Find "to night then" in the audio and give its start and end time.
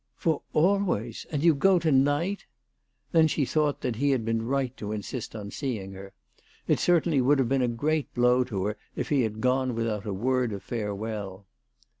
1.77-3.27